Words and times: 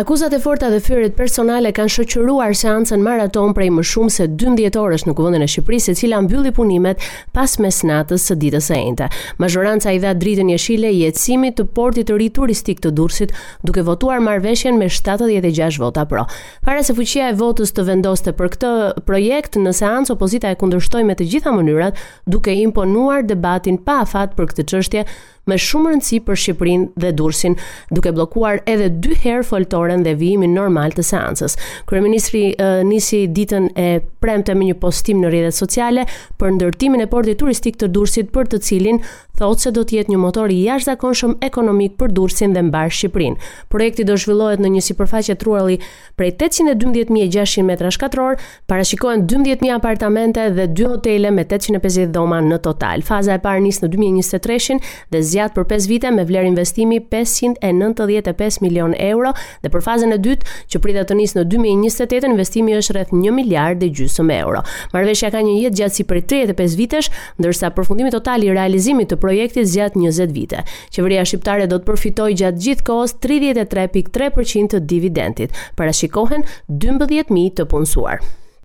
Akuzat 0.00 0.32
e 0.32 0.38
forta 0.40 0.70
dhe 0.72 0.78
fyrit 0.80 1.12
personale 1.18 1.68
kanë 1.76 1.92
shoqëruar 1.92 2.54
seancën 2.56 3.02
maraton 3.04 3.50
prej 3.52 3.68
më 3.76 3.82
shumë 3.90 4.12
se 4.14 4.24
12 4.40 4.78
orësh 4.80 5.02
në 5.04 5.12
kuvendin 5.18 5.42
e 5.44 5.48
Shqipërisë, 5.52 5.90
e 5.92 5.96
cila 6.00 6.20
mbylli 6.24 6.48
punimet 6.56 7.04
pas 7.36 7.58
mesnatës 7.60 8.24
së 8.30 8.36
ditës 8.40 8.70
së 8.70 8.78
ente. 8.78 9.08
Majoranca 9.36 9.92
i 9.92 10.00
dha 10.00 10.14
dritën 10.16 10.48
jeshile 10.54 10.88
i 10.96 11.02
etësimit 11.10 11.58
të 11.58 11.66
portit 11.76 12.08
të 12.08 12.16
ri 12.22 12.30
turistik 12.32 12.80
të 12.80 12.94
Durrësit, 12.96 13.34
duke 13.68 13.84
votuar 13.84 14.24
marveshjen 14.24 14.80
me 14.80 14.88
76 14.88 15.76
vota 15.84 16.06
pro. 16.08 16.24
Para 16.64 16.80
se 16.88 16.96
fuqia 16.96 17.28
e 17.28 17.36
votës 17.42 17.76
të 17.76 17.84
vendoste 17.90 18.32
për 18.40 18.50
këtë 18.54 18.72
projekt, 19.10 19.60
në 19.60 19.74
seancë 19.82 20.16
opozita 20.16 20.48
e 20.48 20.56
kundërshtoi 20.62 21.04
me 21.04 21.20
të 21.20 21.28
gjitha 21.34 21.52
mënyrat, 21.52 22.00
duke 22.24 22.56
imponuar 22.64 23.28
debatin 23.28 23.76
pa 23.76 24.00
afat 24.08 24.32
për 24.40 24.52
këtë 24.54 24.68
çështje, 24.72 25.04
me 25.50 25.56
shumë 25.58 25.90
rëndësi 25.92 26.20
për 26.26 26.38
Shqipërinë 26.42 26.86
dhe 27.02 27.10
Durrësin, 27.18 27.56
duke 27.90 28.12
bllokuar 28.14 28.60
edhe 28.70 28.86
dy 29.02 29.16
herë 29.24 29.44
foltoren 29.48 30.04
dhe 30.06 30.12
vijimin 30.20 30.54
normal 30.54 30.94
të 30.94 31.02
seancës. 31.08 31.56
Kryeministri 31.90 32.50
uh, 32.54 32.80
nisi 32.86 33.24
ditën 33.34 33.72
e 33.78 33.88
premte 34.22 34.54
me 34.54 34.68
një 34.70 34.76
postim 34.82 35.22
në 35.24 35.32
rrjetet 35.32 35.56
sociale 35.58 36.04
për 36.38 36.54
ndërtimin 36.60 37.02
e 37.02 37.08
portit 37.10 37.40
turistik 37.42 37.80
të 37.80 37.90
Durrësit, 37.94 38.30
për 38.32 38.52
të 38.54 38.60
cilin 38.68 39.02
thotë 39.40 39.62
se 39.64 39.70
do 39.74 39.82
të 39.88 39.96
jetë 39.98 40.12
një 40.12 40.20
motor 40.20 40.52
i 40.54 40.58
jashtëzakonshëm 40.68 41.34
ekonomik 41.42 41.96
për 41.98 42.12
Durrësin 42.14 42.54
dhe 42.54 42.62
mbar 42.68 42.92
Shqipërinë. 42.94 43.50
Projekti 43.72 44.06
do 44.06 44.14
zhvillohet 44.22 44.62
në 44.62 44.70
një 44.76 44.84
sipërfaqe 44.92 45.34
trurali 45.42 45.80
prej 46.20 46.36
812.600 46.52 47.64
metra 47.66 47.88
katror, 47.98 48.36
parashikohen 48.70 49.24
12.000 49.26 49.72
apartamente 49.74 50.46
dhe 50.54 50.68
2 50.70 50.90
hotele 50.94 51.32
me 51.34 51.42
850 51.48 52.12
dhoma 52.14 52.38
në 52.46 52.60
total. 52.62 53.02
Faza 53.06 53.34
e 53.34 53.42
parë 53.42 53.64
nis 53.66 53.80
në 53.82 53.88
2023-shin 53.96 54.80
dhe 55.10 55.22
zgjat 55.32 55.54
për 55.56 55.66
5 55.72 55.86
vite 55.90 56.10
me 56.14 56.24
vlerë 56.28 56.50
investimi 56.52 56.98
595 57.14 58.60
milion 58.64 58.92
euro 59.08 59.32
dhe 59.64 59.70
për 59.72 59.84
fazën 59.86 60.12
e 60.16 60.20
dytë 60.26 60.56
që 60.74 60.80
pritet 60.84 61.08
të 61.10 61.16
nisë 61.18 61.38
në 61.40 61.44
2028 61.54 62.28
investimi 62.32 62.76
është 62.78 62.96
rreth 62.98 63.14
1 63.18 63.32
miliard 63.36 63.80
dhe 63.80 63.88
gjysmë 64.00 64.36
euro. 64.42 64.62
Marrveshja 64.92 65.32
ka 65.34 65.42
një 65.46 65.56
jetë 65.64 65.80
gjatësi 65.80 66.06
për 66.10 66.22
35 66.34 66.78
vitesh, 66.82 67.10
ndërsa 67.40 67.72
përfundimi 67.76 68.12
total 68.14 68.44
i 68.46 68.52
realizimit 68.52 69.10
të 69.12 69.20
projektit 69.24 69.70
zgjat 69.72 69.96
20 69.98 70.36
vite. 70.36 70.64
Qeveria 70.94 71.24
shqiptare 71.26 71.68
do 71.72 71.78
të 71.82 71.88
përfitojë 71.90 72.38
gjatë 72.42 72.66
gjithë 72.66 72.88
kohës 72.90 73.16
33.3% 73.28 74.72
të 74.76 74.84
dividendit. 74.94 75.56
Parashikohen 75.78 76.46
12000 76.68 77.56
të 77.60 77.68
punësuar. 77.72 78.20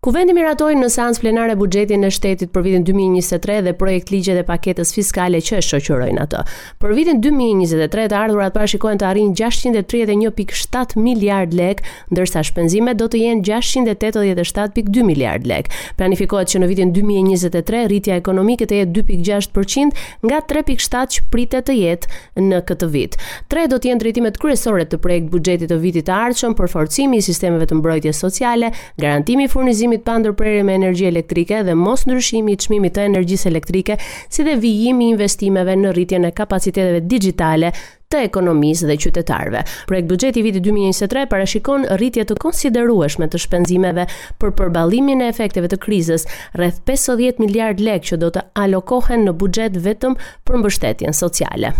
Kuvendi 0.07 0.31
miratoi 0.31 0.77
në 0.79 0.87
seancë 0.87 1.19
plenare 1.19 1.55
buxhetin 1.59 2.05
e 2.07 2.09
shtetit 2.15 2.53
për 2.55 2.63
vitin 2.63 2.83
2023 2.87 3.55
dhe 3.65 3.71
projekt 3.75 4.11
ligje 4.13 4.37
dhe 4.37 4.43
paketës 4.47 4.93
fiskale 4.95 5.41
që 5.43 5.57
shoqërojnë 5.67 6.21
atë. 6.23 6.43
Për 6.79 6.93
vitin 6.95 7.17
2023 7.19 8.05
të 8.13 8.15
ardhurat 8.15 8.55
parashikohen 8.55 9.01
të 9.01 9.03
arrijnë 9.09 9.35
631.7 9.35 11.01
miliard 11.03 11.51
lek, 11.59 11.81
ndërsa 12.15 12.45
shpenzimet 12.47 12.95
do 13.01 13.09
të 13.11 13.19
jenë 13.19 13.43
687.2 13.49 15.03
miliard 15.09 15.49
lek. 15.51 15.67
Planifikohet 15.99 16.53
që 16.55 16.63
në 16.63 16.71
vitin 16.71 16.95
2023 16.95 17.83
rritja 17.91 18.19
ekonomike 18.21 18.69
të 18.71 18.79
jetë 18.79 18.95
2.6% 19.01 19.99
nga 20.23 20.39
3.7 20.53 21.17
që 21.17 21.25
pritet 21.35 21.67
të 21.67 21.75
jetë 21.81 22.45
në 22.47 22.63
këtë 22.71 22.91
vit. 22.95 23.19
Tre 23.51 23.67
do 23.67 23.75
të 23.83 23.91
jenë 23.91 24.05
drejtimet 24.05 24.39
kryesore 24.39 24.87
të 24.87 25.01
projekt 25.03 25.27
buxhetit 25.35 25.67
të 25.73 25.81
vitit 25.83 26.07
të 26.07 26.15
ardhshëm 26.29 26.55
për 26.61 26.73
forcimin 26.77 27.19
e 27.19 27.27
sistemeve 27.29 27.67
të 27.73 27.81
mbrojtjes 27.83 28.23
sociale, 28.23 28.71
garantimi 28.95 29.49
i 29.51 29.51
furnizimit 29.51 29.95
pa 30.05 30.17
ndërprerje 30.21 30.63
me 30.67 30.75
energji 30.77 31.07
elektrike 31.09 31.61
dhe 31.63 31.73
mos 31.75 32.05
ndryshimi 32.07 32.53
i 32.55 32.61
çmimit 32.61 32.95
të 32.97 33.05
energjisë 33.11 33.49
elektrike, 33.51 33.97
si 34.29 34.45
dhe 34.47 34.55
vijimi 34.61 35.07
i 35.07 35.13
investimeve 35.15 35.75
në 35.77 35.93
rritjen 35.95 36.25
e 36.25 36.31
kapaciteteve 36.35 37.01
digjitale 37.01 37.71
të 38.07 38.21
ekonomisë 38.29 38.87
dhe 38.89 38.95
qytetarëve. 39.03 39.63
Projekti 39.89 40.11
buxheti 40.13 40.39
i 40.39 40.45
vitit 40.45 40.63
2023 40.67 41.25
parashikon 41.33 41.87
rritje 41.99 42.23
të 42.29 42.37
konsiderueshme 42.43 43.27
të 43.27 43.41
shpenzimeve 43.45 44.07
për 44.39 44.53
përballimin 44.61 45.25
e 45.25 45.29
efekteve 45.33 45.67
të 45.73 45.81
krizës 45.85 46.25
rreth 46.55 46.79
50 46.87 47.41
miliard 47.43 47.83
lekë 47.83 48.13
që 48.13 48.21
do 48.23 48.31
të 48.37 48.45
alokohen 48.63 49.27
në 49.27 49.35
buxhet 49.43 49.77
vetëm 49.85 50.15
për 50.47 50.63
mbështetjen 50.63 51.13
sociale. 51.25 51.73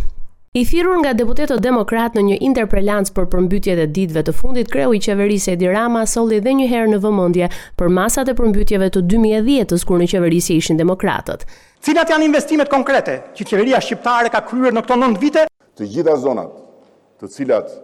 I 0.57 0.63
firur 0.65 0.95
nga 1.05 1.11
deputetët 1.13 1.61
demokrat 1.61 2.15
në 2.17 2.21
një 2.31 2.35
interpelancë 2.47 3.11
për 3.13 3.25
përmbytje 3.29 3.73
e 3.81 3.83
ditëve 3.95 4.23
të 4.25 4.33
fundit, 4.33 4.69
kreu 4.73 4.95
i 4.97 5.01
qeverisë 5.05 5.53
Edi 5.53 5.67
Rama 5.69 6.01
solli 6.09 6.39
edhe 6.41 6.55
një 6.57 6.65
herë 6.71 6.87
në 6.95 6.99
vëmendje 7.03 7.49
për 7.77 7.91
masat 7.97 8.31
e 8.31 8.33
përmbytjeve 8.39 8.87
të 8.95 9.03
2010 9.11 9.75
ës 9.77 9.85
kur 9.85 10.01
në 10.01 10.07
qeverisi 10.15 10.57
ishin 10.57 10.79
demokratët. 10.81 11.43
Cilat 11.85 12.09
janë 12.09 12.25
investimet 12.31 12.71
konkrete 12.73 13.19
që 13.37 13.47
qeveria 13.51 13.83
shqiptare 13.85 14.33
ka 14.33 14.41
kryer 14.49 14.73
në 14.73 14.81
këto 14.87 14.97
9 15.03 15.21
vite? 15.21 15.45
Të 15.77 15.91
gjitha 15.93 16.17
zonat, 16.25 16.57
të 17.21 17.29
cilat 17.35 17.77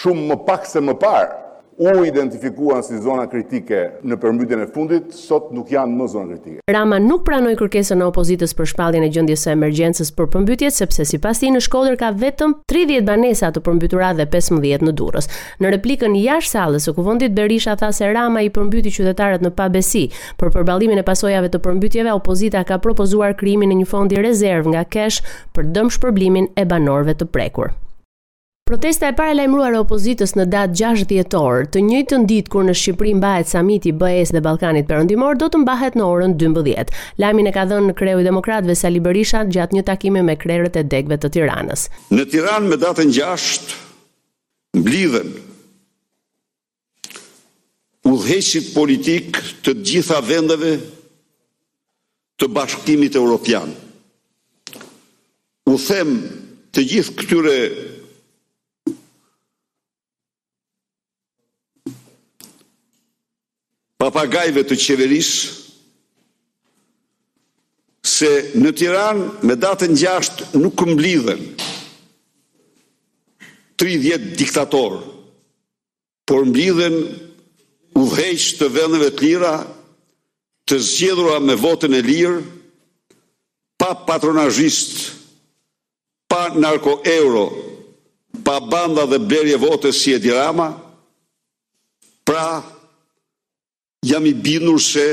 shumë 0.00 0.26
më 0.32 0.40
pak 0.50 0.66
se 0.72 0.82
më 0.82 0.98
parë 0.98 1.43
u 1.78 2.04
identifikuan 2.04 2.82
si 2.82 2.96
zona 3.02 3.26
kritike 3.30 3.78
në 4.06 4.16
përmbytjen 4.22 4.60
e 4.62 4.66
fundit, 4.70 5.08
sot 5.16 5.50
nuk 5.56 5.72
janë 5.74 5.96
më 5.98 6.06
zona 6.12 6.34
kritike. 6.36 6.60
Rama 6.70 7.00
nuk 7.02 7.24
pranoi 7.26 7.56
kërkesën 7.58 8.00
e 8.00 8.06
opozitës 8.06 8.54
për 8.54 8.68
shpalljen 8.70 9.02
e 9.02 9.08
gjendjes 9.14 9.42
së 9.46 9.52
emergjencës 9.56 10.12
për 10.14 10.28
përmbytjet 10.36 10.76
sepse 10.76 11.06
sipas 11.10 11.40
tij 11.42 11.50
në 11.54 11.62
Shkodër 11.66 11.96
ka 12.00 12.12
vetëm 12.20 12.54
30 12.70 13.04
banesa 13.08 13.50
të 13.54 13.62
përmbytura 13.66 14.12
dhe 14.18 14.28
15 14.34 14.86
në 14.86 14.94
Durrës. 15.00 15.28
Në 15.60 15.74
replikën 15.76 16.16
jashtë 16.22 16.52
sallës 16.54 16.86
së 16.88 16.94
kuvendit 16.98 17.34
Berisha 17.34 17.74
tha 17.80 17.90
se 17.92 18.12
Rama 18.14 18.44
i 18.46 18.52
përmbyti 18.54 18.94
qytetarët 18.98 19.42
në 19.46 19.54
pabesi, 19.58 20.06
por 20.38 20.52
për 20.54 20.62
përballimin 20.64 21.02
e 21.02 21.06
pasojave 21.06 21.50
të 21.52 21.62
përmbytjeve 21.66 22.12
opozita 22.14 22.62
ka 22.64 22.78
propozuar 22.78 23.34
krijimin 23.34 23.74
e 23.74 23.80
një 23.82 23.90
fondi 23.90 24.20
rezervë 24.22 24.76
nga 24.76 24.84
kesh 24.84 25.20
për 25.54 25.72
dëmshpërblimin 25.74 26.52
e 26.54 26.64
banorëve 26.68 27.18
të 27.18 27.30
prekur. 27.34 27.74
Protesta 28.66 29.08
e 29.08 29.12
para 29.12 29.30
e 29.34 29.36
lajmruar 29.36 29.74
e 29.76 29.80
opozitës 29.82 30.30
në 30.38 30.44
datë 30.48 30.78
6 30.96 31.02
dhjetor, 31.10 31.66
të 31.68 31.80
njëjtën 31.84 32.22
ditë 32.30 32.50
kur 32.54 32.62
në 32.64 32.72
Shqipëri 32.80 33.10
mbahet 33.18 33.50
samiti 33.50 33.90
i 33.92 33.96
BE-së 34.00 34.32
dhe 34.38 34.40
Ballkanit 34.46 34.86
Perëndimor, 34.88 35.36
do 35.36 35.50
të 35.52 35.60
mbahet 35.66 35.98
në 36.00 36.06
orën 36.08 36.32
12. 36.40 36.94
Lajmin 37.20 37.50
e 37.50 37.52
ka 37.52 37.66
dhënë 37.68 37.92
Kreu 38.00 38.22
i 38.22 38.24
Demokratëve 38.24 38.76
Sali 38.80 39.02
Berisha 39.04 39.42
gjatë 39.52 39.76
një 39.76 39.84
takimi 39.90 40.22
me 40.24 40.38
krerët 40.40 40.78
e 40.80 40.84
degëve 40.94 41.18
të 41.20 41.30
Tiranës. 41.36 41.84
Në 42.08 42.24
Tiranë 42.32 42.72
me 42.72 42.80
datën 42.80 43.12
6 43.12 44.80
mblidhen 44.80 45.36
udhëheqësit 48.08 48.72
politik 48.72 49.42
të 49.68 49.76
gjitha 49.90 50.22
vendeve 50.24 50.78
të 52.40 52.48
Bashkimit 52.56 53.20
Evropian. 53.20 53.76
U 55.68 55.74
them 55.76 56.16
të 56.74 56.88
gjithë 56.94 57.18
këtyre 57.20 57.58
papagajve 64.04 64.62
të 64.68 64.76
qeverisë 64.80 65.60
se 68.04 68.28
në 68.60 68.72
Tiran 68.76 69.20
me 69.48 69.56
datën 69.56 69.94
6 69.96 70.42
nuk 70.60 70.82
mblidhen 70.90 71.40
30 73.80 74.26
diktatorë, 74.38 74.98
por 76.28 76.44
mblidhen 76.50 76.98
u 77.96 78.04
dheqë 78.12 78.52
të 78.60 78.68
vendeve 78.76 79.08
të 79.16 79.24
lira, 79.24 79.54
të 80.68 80.78
zgjedhura 80.90 81.40
me 81.42 81.56
votën 81.60 81.96
e 81.98 82.02
lirë, 82.04 82.36
pa 83.80 83.90
patronajist, 84.08 84.94
pa 86.30 86.44
narko 86.58 86.98
euro, 87.16 87.46
pa 88.46 88.60
banda 88.62 89.08
dhe 89.10 89.18
berje 89.30 89.56
votës 89.66 90.04
si 90.04 90.14
e 90.14 90.20
dirama, 90.28 90.68
pra 92.24 92.46
jam 94.04 94.26
i 94.26 94.34
binur 94.34 94.80
se 94.80 95.04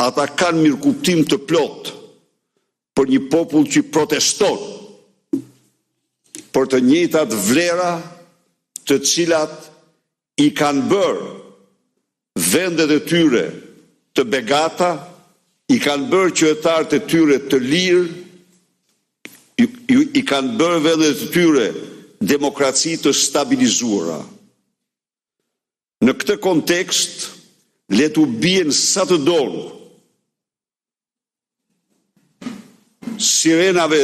ata 0.00 0.28
kanë 0.38 0.60
mirë 0.62 0.80
kuptim 0.84 1.22
të 1.24 1.38
plot 1.48 1.88
për 2.96 3.08
një 3.12 3.20
popull 3.32 3.64
që 3.72 3.84
proteston 3.94 4.58
për 6.56 6.68
të 6.72 6.80
njëtat 6.88 7.32
vlera 7.48 7.90
të 8.88 8.98
cilat 9.08 9.56
i 10.44 10.50
kanë 10.58 10.84
bërë 10.92 12.40
vendet 12.50 12.92
e 12.94 12.98
tyre 13.08 13.44
të 14.16 14.24
begata, 14.32 14.90
i 15.68 15.76
kanë 15.82 16.06
bërë 16.12 16.32
qëtartë 16.40 16.96
e 16.98 17.02
tyre 17.10 17.34
të 17.50 17.58
lirë, 17.60 18.06
i 20.20 20.22
kanë 20.28 20.54
bërë 20.60 20.80
vendet 20.86 21.24
e 21.26 21.28
tyre 21.34 21.66
demokraci 22.32 22.94
të 23.02 23.12
stabilizuara. 23.16 24.20
Në 26.08 26.16
këtë 26.20 26.38
kontekstë, 26.46 27.35
le 27.88 28.06
të 28.10 28.22
bjen 28.42 28.72
sa 28.74 29.04
të 29.06 29.18
dolë 29.22 29.66
sirenave 33.22 34.00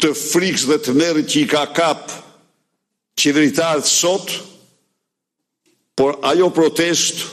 të 0.00 0.12
frikës 0.14 0.66
dhe 0.70 0.76
të 0.86 0.94
nërë 0.96 1.24
që 1.32 1.40
i 1.42 1.48
ka 1.50 1.64
kap 1.76 2.12
qeveritarët 3.20 3.88
sot 3.90 4.30
por 5.98 6.18
ajo 6.30 6.48
protest 6.60 7.24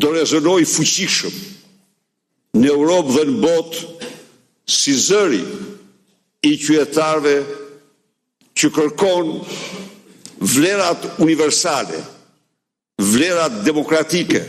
do 0.00 0.14
rezonoj 0.14 0.60
fuqishëm 0.70 1.34
në 2.62 2.70
Europë 2.70 3.14
dhe 3.16 3.24
në 3.30 3.36
bot 3.42 3.78
si 4.70 4.94
zëri 4.96 5.42
i 6.48 6.54
qyetarve 6.62 7.36
që 8.54 8.70
kërkon 8.78 9.32
vlerat 10.54 11.06
universale 11.26 12.00
vlerat 13.14 13.52
demokratike 13.66 14.40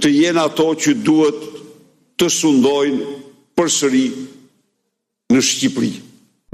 të 0.00 0.10
jenë 0.12 0.40
ato 0.48 0.70
që 0.80 0.94
duhet 1.04 1.42
të 2.20 2.30
sundojnë 2.32 3.14
për 3.58 3.70
sëri 3.76 4.04
në 5.34 5.42
Shqipëri. 5.44 5.92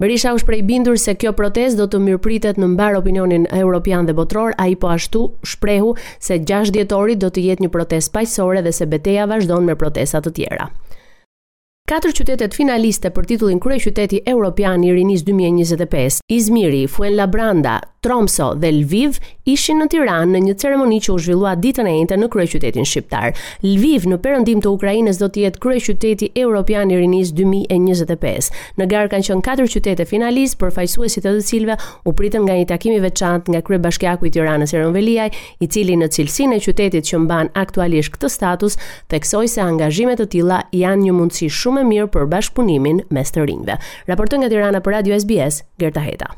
Berisha 0.01 0.33
u 0.33 0.39
shprej 0.41 0.63
bindur 0.65 0.97
se 0.99 1.13
kjo 1.21 1.35
protest 1.37 1.77
do 1.77 1.85
të 1.85 1.99
mirëpritet 2.01 2.57
në 2.59 2.71
mbar 2.73 2.97
opinionin 2.97 3.45
europian 3.53 4.07
dhe 4.09 4.15
botror, 4.17 4.55
a 4.57 4.65
i 4.73 4.77
po 4.81 4.89
ashtu 4.95 5.27
shprehu 5.45 5.93
se 6.19 6.39
6 6.51 6.73
djetorit 6.73 7.21
do 7.21 7.29
të 7.31 7.45
jetë 7.51 7.67
një 7.67 7.73
protest 7.75 8.13
pajësore 8.17 8.63
dhe 8.65 8.73
se 8.81 8.89
beteja 8.95 9.29
vazhdon 9.29 9.69
me 9.69 9.77
protestat 9.83 10.25
të 10.25 10.33
tjera. 10.39 10.71
Katër 11.91 12.13
qytetet 12.15 12.55
finaliste 12.55 13.11
për 13.11 13.25
titullin 13.33 13.59
kryeqyteti 13.59 14.21
europian 14.31 14.85
i 14.87 14.93
rinis 14.95 15.25
2025, 15.27 16.21
Izmiri, 16.31 16.85
Fuenlabrada, 16.87 17.81
Tromso 18.01 18.53
dhe 18.57 18.71
Lviv 18.79 19.19
ishin 19.51 19.77
në 19.83 19.89
Tiranë 19.93 20.31
në 20.33 20.41
një 20.45 20.55
ceremoni 20.63 21.01
që 21.05 21.11
u 21.13 21.19
zhvillua 21.21 21.57
ditën 21.61 21.85
e 21.85 21.93
njëjtë 21.97 22.17
në 22.23 22.29
kryeqytetin 22.33 22.87
shqiptar. 22.89 23.35
Lviv 23.67 24.07
në 24.09 24.19
perëndim 24.25 24.63
të 24.65 24.71
Ukrainës 24.73 25.19
do 25.21 25.27
të 25.35 25.43
jetë 25.43 25.61
kryeqyteti 25.61 26.29
europian 26.39 26.95
i 26.95 27.01
rinis 27.01 27.35
2025. 27.37 28.49
Në 28.81 28.87
garë 28.95 29.11
kanë 29.13 29.27
qënë 29.29 29.45
katër 29.51 29.73
qytete 29.75 30.07
finalistë, 30.09 30.61
përfaqësuesit 30.63 31.27
e 31.29 31.35
të 31.35 31.43
cilëve 31.51 31.77
u 32.09 32.15
pritën 32.17 32.47
nga 32.47 32.57
një 32.63 32.71
takim 32.73 32.95
i 32.97 33.03
veçantë 33.05 33.53
nga 33.53 33.65
kryebashkiaku 33.69 34.31
i 34.31 34.33
Tiranës 34.39 34.73
Eron 34.79 34.95
Veliaj, 34.97 35.35
i 35.61 35.67
cili 35.69 35.99
në 36.01 36.09
cilësinë 36.15 36.57
e 36.57 36.65
qytetit 36.71 37.11
që 37.11 37.21
mban 37.27 37.53
aktualisht 37.67 38.15
këtë 38.17 38.33
status, 38.39 38.79
theksoi 39.13 39.51
se 39.51 39.61
angazhimet 39.67 40.25
e 40.25 40.31
tilla 40.39 40.63
janë 40.73 41.11
një 41.11 41.19
mundësi 41.21 41.51
shumë 41.53 41.80
më 41.81 41.91
mirë 41.95 42.11
për 42.15 42.29
bashkëpunimin 42.35 43.01
mes 43.19 43.33
të 43.35 43.49
rinjve. 43.51 43.81
Raporton 44.13 44.45
nga 44.45 44.53
Tirana 44.53 44.85
për 44.85 44.99
Radio 45.01 45.19
SBS, 45.21 45.65
Gerta 45.87 46.07
Heta. 46.09 46.33